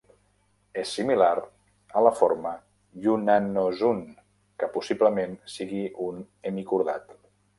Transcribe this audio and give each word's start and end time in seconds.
És 0.83 0.93
similar 0.99 1.33
a 1.99 2.01
la 2.05 2.11
forma 2.21 2.53
"Yunnanozoon", 3.03 4.01
que 4.63 4.69
possiblement 4.79 5.39
sigui 5.59 5.85
un 6.09 6.25
hemicordat. 6.53 7.17